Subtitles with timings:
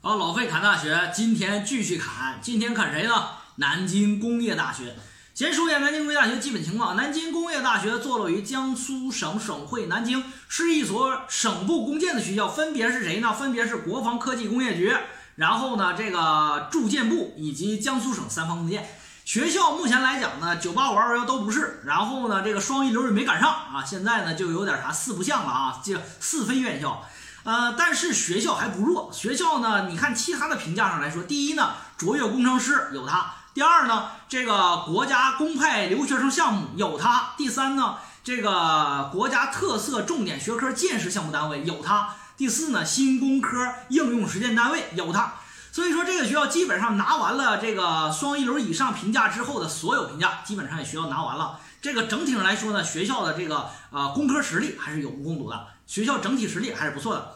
[0.00, 2.38] 好，老费侃大学，今天继续侃。
[2.40, 3.30] 今天侃谁呢？
[3.56, 4.94] 南京工业大学。
[5.34, 6.94] 先说一下南京工业大学基本情况。
[6.94, 12.46] 南京工业大学坐落于江苏省省会南京，是一所省部共建的学校。
[12.46, 13.34] 分别是谁呢？
[13.34, 14.96] 分别是国防科技工业局，
[15.34, 18.88] 然后呢，这个住建部以及江苏省三方共建。
[19.24, 23.84] 学校目前来讲呢，九八五二幺都不是，然后呢，这个双一流也没赶上啊。
[23.84, 27.04] 现在呢，就有点啥四不像了啊，这四非院校。
[27.44, 29.10] 呃，但是学校还不弱。
[29.12, 45.34] 学校呢，你看其他的评价上来说，第一呢，卓越工程师有它；第二呢，这个国家公派留学生项目有它；第三呢，这个国家特色重点学科建设项目单位有它；第四呢，新工科应用实践单位有它。
[45.70, 51.60] 所以说，这个学校基本上拿完了这个双一流以上评价之后的所有评价，基本上也学校拿完了。
[51.80, 57.34] 这个整体上来说呢，学校的这个呃工科实力还是有目共睹的，学校整体实力还是不错的。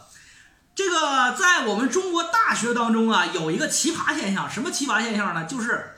[0.75, 5.45] 这个在我们中国大学当中啊，有一个奇葩现象，什么奇葩现象呢？
[5.45, 5.95] 就是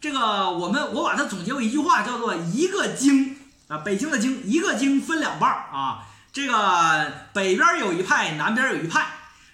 [0.00, 3.36] 这个我们我把它总结为一句话，叫做一个京
[3.68, 9.06] 啊，北京的京，一个京分两半啊，这个北边有一派，南边有一派，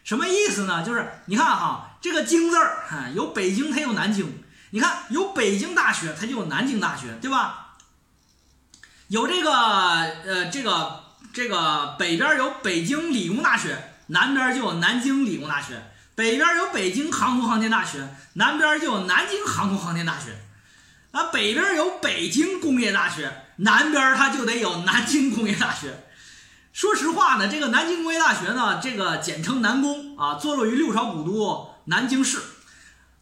[0.04, 0.84] 什么意思呢？
[0.84, 7.69] 就是你看哈，这个京字儿，有北京，它有南京，你看有北京大学，它就有南京大学，对吧？
[9.10, 13.76] 有这个呃，这个这个北边有北京理工大学。
[14.12, 15.80] 南边就有南京理工大学，
[16.16, 20.36] 北边有北京航空航天大学，南边就有南京航空航天大学。
[21.12, 26.08] 啊，北边有北京工业大学，南边它就得有南京工业大学。
[26.72, 32.40] 说实话呢，这个南京工业大学呢，这个简称南工啊，坐落于六朝古都南京市。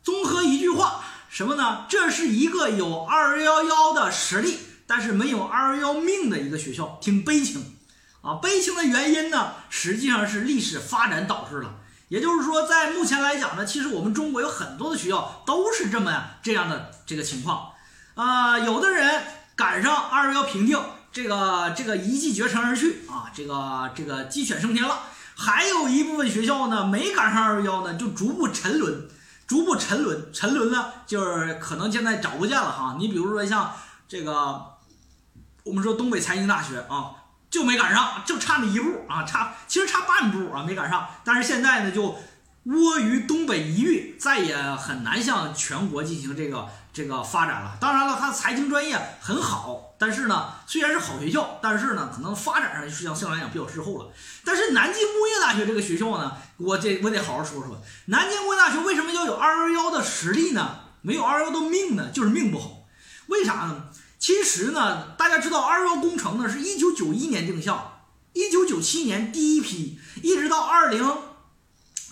[0.03, 1.85] 综合一句话，什么呢？
[1.87, 4.59] 这是一个有二幺幺的实力，
[4.89, 7.77] 但是没有二幺幺命的一个学校，挺悲情。
[8.21, 11.77] 啊，悲情的原因呢，实际上是历史发展导致了。
[12.09, 17.71] 也就是说，在目前来讲呢，其实我们中国有很多的学校都是这么这样的这个情况。
[18.15, 19.23] 啊，有的人
[19.55, 20.77] 赶上二幺幺评定，
[21.13, 24.99] 这个这个一骑绝尘而去啊，这个这个鸡犬升天了。
[25.37, 29.07] 还有一部分学校呢，没赶上二幺幺呢，就逐步沉沦，
[29.47, 32.97] 逐步沉沦，沉沦呢，就是可能现在找不见了哈。
[32.99, 33.73] 你比如说像
[34.09, 34.61] 这个，
[35.69, 37.15] 我们说东北财经大学啊。
[37.51, 41.09] 就没赶上，就差那一步啊，差其实差半步啊，没赶上。
[41.25, 42.15] 但是现在呢，就
[42.65, 47.75] 蜗于东北一域，再也很难向全国进行这个这个发展了。
[47.81, 54.11] 当然了，它的财经专业很好，但是呢，虽然是好学校，但是呢，可能发展上实际上相对来讲比较滞后了。
[54.45, 60.81] 但是南京工业大学这个学校呢，我这我得好好说说，南京工业大学为什么要有二幺幺的实力呢？
[61.01, 62.11] 没有二幺幺的命呢？
[62.11, 62.83] 就是命不好，
[63.29, 63.85] 为啥呢？
[64.19, 68.03] 其实呢，大家知道二幺幺工程呢是一九九一年定校，
[68.33, 71.07] 一九九七年第一批，一直到二零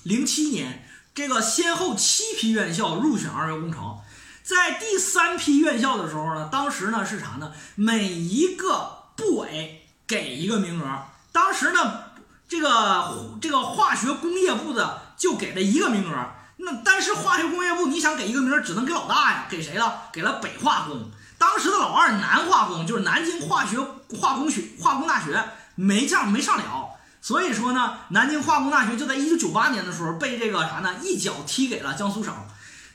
[0.05, 3.99] 零七年，这个先后七批院校入选二幺幺工程。
[4.44, 7.53] 在第三批院校的时候呢，当时呢是啥呢？
[7.75, 11.03] 每一个部委给一个名额。
[11.33, 12.05] 当时呢，
[12.49, 16.31] 这个这个化学工业部的就给了一个名额。
[16.59, 20.05] 那但是化学工业部你想给一个名额，只能给老大呀，给谁了？
[20.12, 21.11] 给了北化工。
[21.39, 23.79] 当时的老二南化工就是南京化学
[24.19, 25.43] 化工学化工大学
[25.75, 32.35] 没上没上了，所以说呢，南京化工大学就在一九九八年的时候被这个啥呢一脚踢给了江苏省。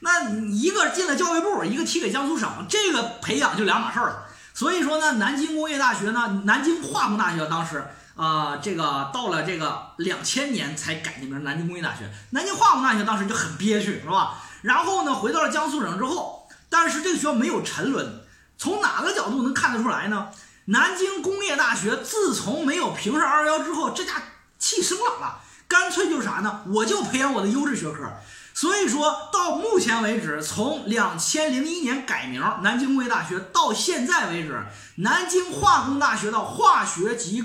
[0.04, 4.24] 那一个进了教育部，一个踢给江苏省，这个培养就两码事儿了。
[4.54, 7.86] 所以说呢，南京工业大学呢，南京化工大学当时
[8.16, 12.10] 啊，这个到了这个两千年才改的名，南京工业大学。
[12.32, 14.40] 南京化工大学当时就很憋屈，是吧？
[14.64, 18.21] 然后呢，回到了江苏省之后，但是这个学校没有沉沦。
[18.62, 20.28] 从哪个角度能看得出来呢？
[20.66, 24.22] 南京工业大学自从没有评上二幺幺之后，这家
[24.60, 26.62] 气生了了，干脆就是啥呢？
[26.68, 28.08] 我就培养我的优质学科。
[28.54, 34.64] 所以说到目前为止，从两千零一年改名南京工业大学到现在为止，
[34.98, 37.44] 南京化工大学的化学及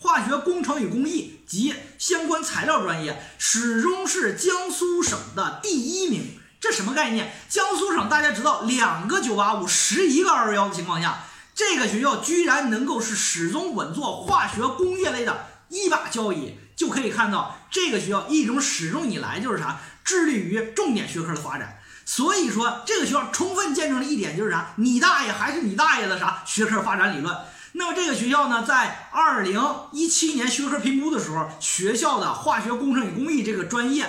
[0.00, 6.40] 化学工程与工艺及相关材料专业，始终是江苏省的第一名。
[6.60, 7.32] 这什么概念？
[7.48, 11.24] 江苏省大家知道，两个九八五，十一个二幺幺的情况下，
[11.54, 21.78] 这个学校居然能够是始终稳坐化学工业类的一把交椅，就可以看到这个学校一种始终以来就是啥，致力于重点学科的发展。
[22.04, 27.36] 所以说，这个学校充分见证了一点，就是啥，你大爷还是你大爷的啥学科发展理论。
[27.72, 29.62] 那么这个学校呢，在二零
[29.92, 34.08] 一七年学科评估的时候，学校的化学工程与工艺这个专业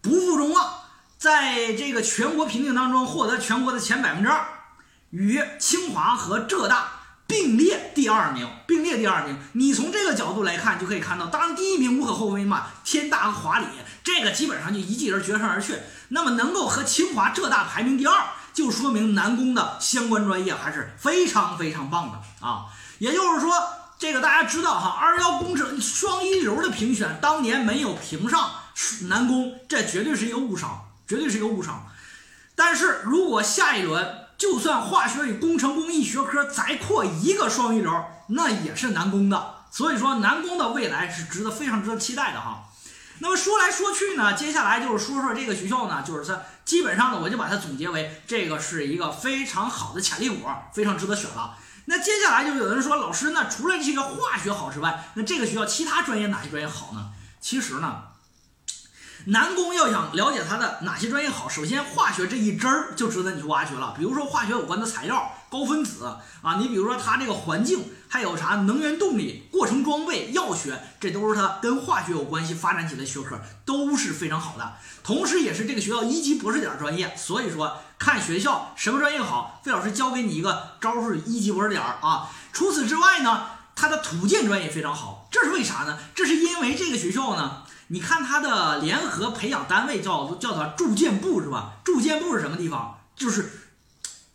[0.00, 0.79] 不负众望。
[1.20, 4.42] 在这个全国评定当中获得全国的前百分之二，
[5.10, 6.92] 与清华和浙大
[7.26, 9.38] 并列第二名，并列第二名。
[9.52, 13.66] 你从这个角度来看，就可以看到，当然第一名无可厚非嘛，天大和华理，
[14.02, 15.74] 这个基本上就一记人决胜而去。
[16.08, 18.24] 那么能够和清华、浙大排名第二，
[18.54, 22.64] 就说明南工的相关专业还是非常非常棒的啊。
[22.98, 23.52] 也就是说，
[23.98, 28.52] 这个大家知道哈，二幺工程双一流的评选当年没有评上
[29.02, 31.88] 南工，这绝对是一个误伤，绝对是一个误伤。
[32.54, 37.92] 但是如果下一轮，就算化学与工程工艺学科再扩一个双一流，
[38.28, 39.56] 那也是南工的。
[39.72, 42.68] 所以说，南工的未来是值得非常值得期待的哈。
[43.18, 51.56] 那么说来说去呢，接下来就是说说这个学校呢，就是它基本上呢，我就把它总结为这个是一个非常好的潜力股，非常值得选了。
[51.86, 57.10] 那接下来就有人说，老师，那除了这个化学好之外，那这个学校其他专业哪些专业好呢？
[57.40, 58.02] 其实呢。
[59.26, 63.94] 南工要想了解它的哪些专业好，首先化学这一支儿就值得你去挖掘了。
[63.96, 66.06] 比如说化学有关的材料、高分子
[66.42, 74.72] 啊，你比如说它这个环境，还有啥能源动力、过程装备、药学，这都是它跟化学有关系发展起来学科，都是非常好的。
[75.02, 77.14] 同时，也是这个学校一级博士点专业。
[77.14, 82.30] 所以说，看学校什么专业好，费老师教给你一个招是一级博士点啊。
[82.52, 83.46] 除此之外呢，
[83.76, 85.98] 它的土建专业非常好，这是为啥呢？
[86.14, 87.59] 这是因为这个学校呢。
[87.92, 91.72] 你看他的联合培养单位叫叫做住建部是吧？
[91.84, 92.98] 住建部是什么地方？
[93.16, 93.59] 就是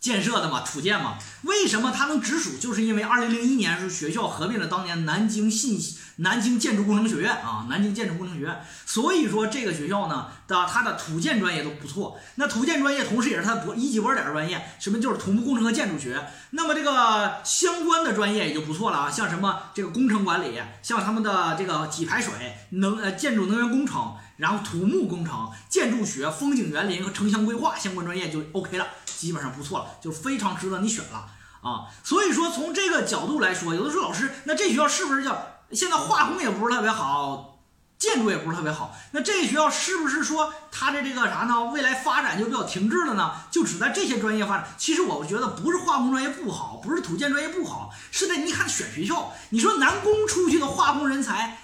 [0.06, 1.18] 建设的嘛，土建嘛。
[1.42, 2.58] 为什么它能直属？
[2.58, 5.98] 就是因为二零零一年是学校合并了当年南京信息。
[6.18, 12.18] 南京建筑工程学院啊，南京建筑工程学院，所以说这个学校呢的它的土建专业都不错。
[12.36, 16.18] 那土建专业同时也是它的博一级博士点专业，什么就是土木工程和建筑学。
[16.52, 22.32] 那么这个相关的专业也就不错了啊，像什么这个工程管理，像他们的这个给排水
[22.70, 31.28] 能呃建筑能源工程，然后土木工程、建筑学、风景园林和城乡规划相关专业就 OK 了，基本上不错了，就非常值得你选了
[31.62, 31.86] 啊。
[32.04, 35.46] 所以说从这个角度来说，有的时候老师，那这学校是不是叫？
[35.72, 37.58] 现在化工也不是特别好，
[37.98, 41.64] 建筑也不是特别好，那这学校是不是说它的这个啥呢？
[41.72, 43.32] 未来发展就比较停滞了呢？
[43.50, 44.68] 就只在这些专业发展？
[44.78, 49.32] 其实我觉得不是化工专业不好，不是土建专业不好，是在你看选学校。
[49.50, 51.58] 你说南工出去的化工人才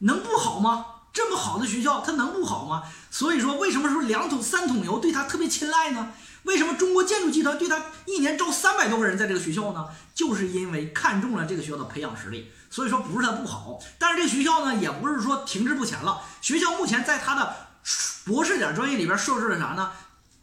[0.00, 0.86] 能不好吗？
[1.18, 2.84] 这么好的学校，它能不好吗？
[3.10, 6.12] 所以说，为什么说两桶三桶油对他特别青睐呢？
[6.44, 9.84] 为什么中国建筑集团对他一年招三百多个人在这个学校呢？
[10.14, 12.52] 就是因为看中了这个学校的培养实力。
[12.70, 16.20] 所以说不是它不好，但是这个学校呢也不是说停滞不前了。
[16.40, 17.52] 学校目前在它的
[18.24, 19.90] 博士点专业里边设置了啥呢？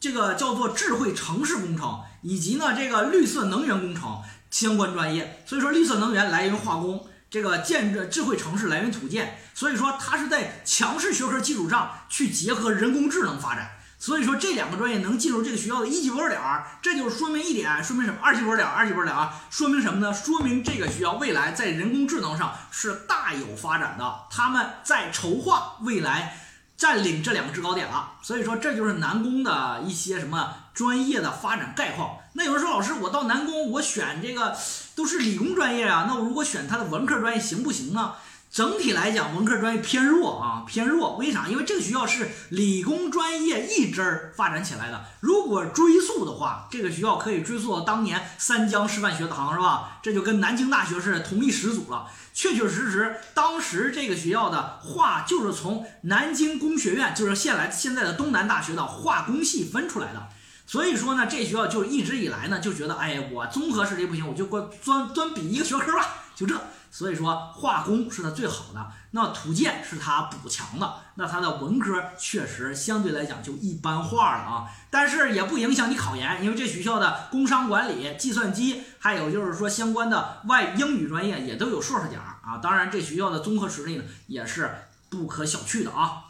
[0.02, 5.42] 这个叫做智慧城市工程，以及呢这个绿色能源工程相关专业。
[5.46, 9.40] 所以说绿色能源来源于化工，这个建智智慧城市来源土建。
[9.54, 13.72] 所以说它是在强势学科基础上去结合人工智能发展。
[13.98, 18.20] 所以说这两个专业能进入这个学校的一级博士点儿，这就说明一点，说明什么？
[18.22, 20.14] 二级博士点儿，二级博士点儿啊，说明什么呢？
[20.14, 26.38] 说明这个学校未来在人工智能上是大有发展的，他们在筹划未来
[26.78, 28.12] 占领这两个制高点了。
[28.22, 32.18] 所以说这就是南工的一些什么专业的发展概况。
[32.34, 34.56] 那有人说，老师，我到南工，我选这个
[34.96, 38.14] 都是理工专业啊，那我如果选他的文科专业行不行呢？
[38.52, 41.18] 整体来讲，文科专业偏弱啊，偏弱。
[41.18, 41.46] 为啥？
[41.50, 45.04] 因为这个学校是理工专业一支儿发展起来的。
[45.20, 50.00] 如果追溯的话，这个学校可以追溯到当年三江师范学堂，是吧？
[50.02, 52.08] 这就跟南京大学是同一始祖了。
[52.34, 60.30] 确确实实，当时这个学校的化就是从南京工学院，就是现来现在的东南大学的化工系分出来的。
[60.66, 66.06] 所以说呢，这学校就一直以来呢就觉得，哎，我综合实力不行，我就光专专比一个学科吧，
[66.36, 66.56] 就这。
[66.92, 74.66] 所以说化工是它最好的，那土建是它补强的，那它的文科确实相对来讲就一般化了啊。
[74.90, 82.60] 但是也不影响你考研，因为这学校的工商管理、计算机，还有就是说相关的外英语专业也都有硕士点儿啊。
[82.60, 84.74] 当然，这学校的综合实力呢也是
[85.10, 86.25] 不可小觑的啊。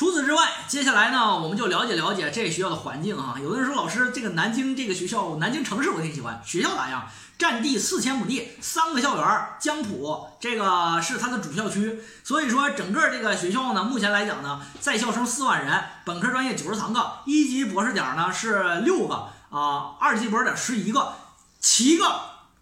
[0.00, 3.36] 除此之外，接下来呢我们就了解了解这学校的环境啊。
[3.38, 7.06] 有的人说老师，这个南京这个学校，南京城市我挺喜欢，学校咋样？
[7.36, 21.12] 占地四千亩地，三个校园，江浦这个是它的主校区，所以说整个这个学校呢，目前来讲呢，在校生四万人，本科专业九十三个，一级博士点呢是六个啊，二级博士点十一个，
[21.60, 22.20] 七个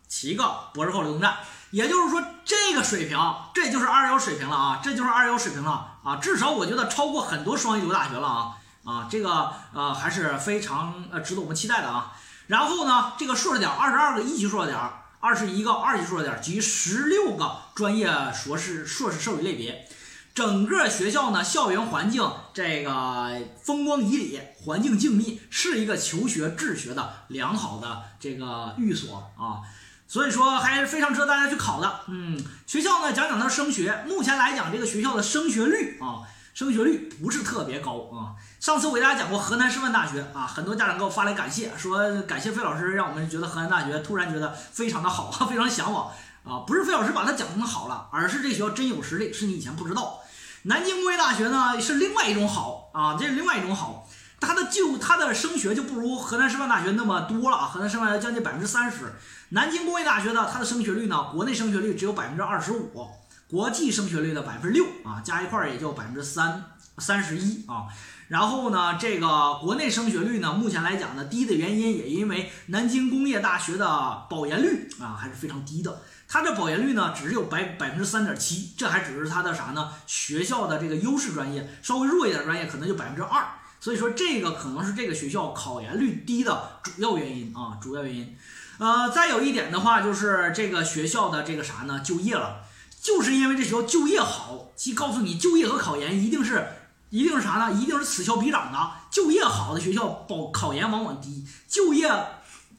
[0.09, 1.37] 七个博士后流动站，
[1.71, 3.19] 也就是说这个水平，
[3.53, 12.13] 这就是二幺水平了啊，这就是二幺水平了啊，至少我觉得超过很多双一流大学了啊啊，这个呃还是非常呃值得我们期待的啊。
[12.47, 14.81] 然后呢，这个硕士点二十二个一级硕士点，
[15.21, 19.87] 二十一个二级硕士点及十六个专业硕士硕士授予类别。
[20.35, 29.61] 整个学校呢，校园环境这个风光旖旎，环境静谧，是一个求学治学的良好的这个寓所啊。
[30.09, 32.01] 所以说还是非常值得大家去考的。
[32.09, 36.25] 嗯，学校呢讲讲它升学，目前来讲这个学校的升学率啊，
[36.55, 38.33] 升学率不是特别高啊。
[38.59, 46.11] 上次我给大家讲过河南师范大学啊，很多家长给我发来感谢，说感谢费老师，让我们觉得河南大学突然觉得非常的好， 非常向往
[46.43, 46.65] 啊。
[46.67, 50.21] 不是费老师把它讲成好了，而是这学校真有实力，是你以前不知道。
[50.63, 54.09] 南京工业大学呢是另外一种好啊，这是另外一种好。
[54.41, 59.13] 它的就它的升学就不如河南师范大学那么多了啊，河南师范大学将近百分之三十，
[59.51, 63.09] 南京工业大学呢，它的升学率呢，国内升学率只有百分之二十五，
[63.49, 66.65] 国际升学率的百分之六啊，加一块儿也就百分之三
[66.99, 67.87] 三十一啊。
[68.29, 79.91] 然后呢，这个国内升学率呢，目前来讲呢，低的原因也因为南京工业大学的保研率啊还是非常低的，它的保研率呢只有百百分之三点七，这还只是它的啥呢？
[80.07, 83.43] 学校的这个优势专业，稍微弱一点专业可能就百分之二。
[83.81, 88.37] 所以说这个可能是这个学校考研率低的主要原因啊，主要原因。
[88.79, 92.01] 呃，再有一点的话，就是这个学校的这个啥呢？
[92.01, 92.61] 就业了，
[93.01, 96.69] 就是因为这学校就业好，即告诉你就业和考研一定是
[97.11, 97.73] 一定是啥呢？
[97.73, 98.91] 一定是此消彼长的。
[99.11, 102.09] 就业好的学校保考研往往低，就业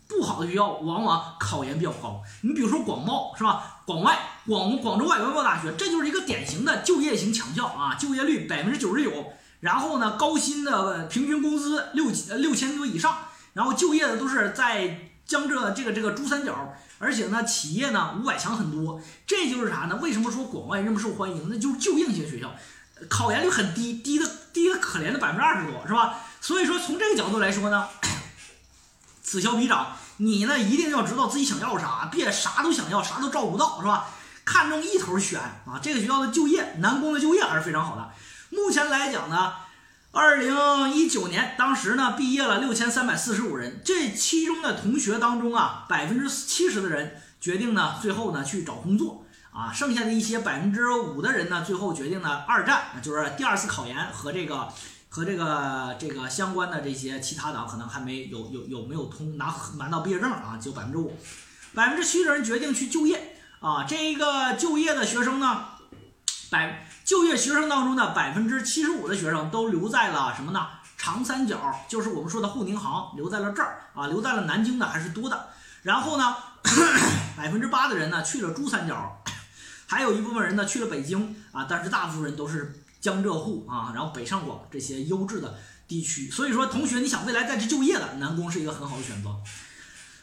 [0.07, 2.21] 不好的学校往往考研比较高。
[2.41, 3.81] 你比如说广贸是吧？
[3.85, 9.11] 广外广广州外文贸大学，这就是一个典型的就业型强校啊，就业率百分之九十九。
[9.59, 13.17] 然后呢，高薪的平均工资六六千多以上，
[13.53, 19.99] 然后就业的都是在江浙这个这个珠三角，而且呢，企业呢五百强很多，这就是啥呢？
[20.01, 21.47] 为什么说广外那么受欢迎？
[21.49, 22.55] 那就是就应型学校，
[23.09, 26.19] 考研率很低，低的低的可怜的百分之二十多，是吧？
[26.39, 27.87] 所以说从这个角度来说呢，
[29.21, 34.07] 此消彼长，你呢一定要知道自己想要啥，别啥都想要，啥都照顾到，是吧？
[34.45, 38.09] 看中一头选啊，这个学校的就业，南工的就业还是非常好的。
[38.51, 39.53] 目前来讲呢，
[40.11, 49.25] 二零一九年当时呢毕业了六千三百四十五人，这其中的同学当中啊，百分之七十的人决定呢最后呢去找工作。
[49.51, 54.67] 啊，剩下的一些百分之五的人呢最后决定呢二战，就是第二次考研和这个
[55.09, 61.15] 和这个这个相关的这些其他的可能还没有有有没有通拿拿到毕业证啊，就百分之五，
[61.73, 63.35] 百分之七十人决定去就业。
[63.59, 65.65] 啊，这一个就业的学生呢
[66.49, 66.88] 百。
[67.09, 70.67] 就业学生当中呢，百分之七十五的学生都留在了什么呢？
[70.95, 75.47] 长三角，就是我们说的沪宁杭，留在了这儿啊，留在了南京的还是多的。
[75.81, 76.35] 然后呢，
[77.35, 79.23] 百分之八的人呢去了珠三角，
[79.89, 86.29] 还有一部分人呢去了北京啊，但是大部分人都是江浙沪啊，然后北上广这些优质的地区。
[86.29, 89.35] 所以说，同学你想未来再去就业的，南工是一个很好的选择。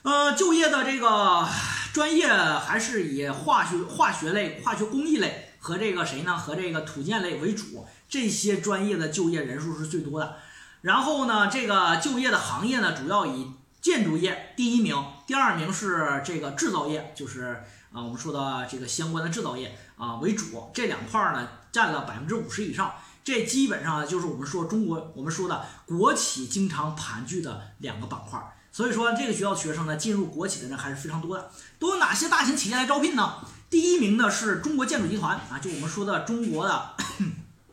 [0.03, 1.49] 呃，就业的这个
[1.93, 5.46] 专业还是以化学、化学类、化学工艺类。
[5.67, 6.39] 和这个谁呢？
[6.39, 10.37] 和这个土建类为主，这些专业的就业人数是最多的。
[10.83, 14.95] 然后呢，这个就业的行业呢，主要以建筑业第一名，
[15.27, 22.95] 第二名是这个制造业，就是啊我们说的这个相关的制造业啊为主，这两块呢占了百分之五十以上。
[23.25, 28.41] 这基本上就是我们说中国我们说的国企经常盘踞的两个板块。
[28.71, 31.51] 所以说这个学校学生呢，进入国企的人还是非常多的。
[31.81, 33.39] 都有哪些大型企业来招聘呢？
[33.69, 36.95] 第一名呢是中国建筑集团啊，就我们说的中国的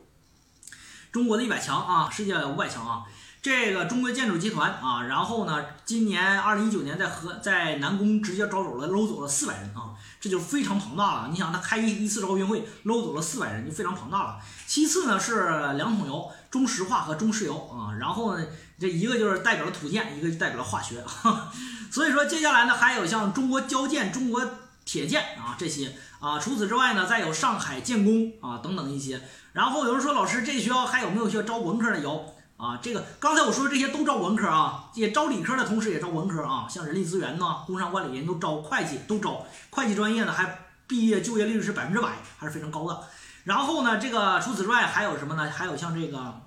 [1.12, 3.04] 中国的一百强啊，世界五百强啊，
[3.40, 11.28] 这个中国建筑集团啊，然后呢，今年二零一九年在河在南宫直接招走了搂走了四百人啊，这就非常庞大了。
[11.30, 14.38] 你想他开一一次招聘会搂走了四百人，就非常庞大了。
[14.66, 18.44] 其次呢是两桶油，中石化和中石油啊，然后呢
[18.80, 21.04] 这一个就是代表了土建，一个就代表了化学，
[21.92, 24.44] 所以说接下来呢还有像中国交建、中国。
[24.84, 29.20] 铁建啊，这些啊，除此之外呢，再有上海建工啊等等一些。
[29.52, 32.00] 然后有人说，老师，这学校还有没有需要招文科的？
[32.00, 39.46] 有啊，这个刚才我说的这些都招文科啊，也招理科的同时也招文科啊，像人力资源呢、工商管理人都招，会计都招。
[39.70, 43.00] 会计专业呢，还毕业就业率是百分之百，还是非常高的。
[43.44, 45.50] 然后呢，这个除此之外还有什么呢？
[45.50, 46.43] 还有像这个。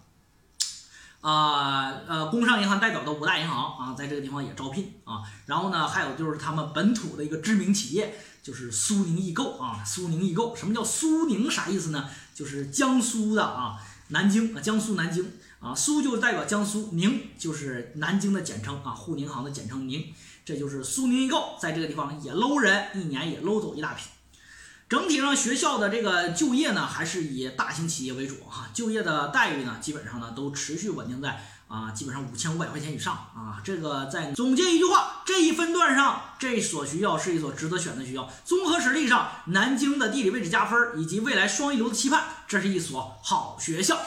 [1.27, 5.23] 啊呃，工商银行代表的五大银行啊，在这个地方也招聘啊。
[5.45, 9.83] 然后呢，还有就是他们本土的一个知名企业，就是苏宁易购啊。
[9.83, 11.51] 苏宁易购，什么叫苏宁？
[11.51, 12.09] 啥意思呢？
[12.33, 15.29] 就是江苏的啊，南京啊，江苏南京
[15.59, 15.75] 啊。
[15.75, 20.05] 苏就代表江苏，宁就是南京的简称啊，沪宁行的简称宁。
[20.45, 24.03] 这就是苏宁易购在这个地方也搂人，一年也搂走一大批。
[24.89, 33.59] 整体上学校的这个就业呢，还是以大型企业为主哈，就业的待遇呢，基本上呢都持续稳定在啊，基本上五千五百块钱以上啊。
[33.65, 38.31] 这个在总结一句话，这一分段上，这所学校是一所值得选的学校。
[38.45, 43.99] 综合实力上，南京的地理位置加分，以及未来双一流的期盼，这是一所好学校。